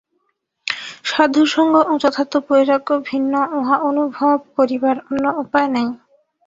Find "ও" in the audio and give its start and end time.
1.83-1.93